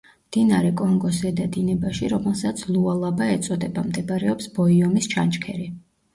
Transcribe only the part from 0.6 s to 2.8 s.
კონგოს ზედა დინებაში, რომელსაც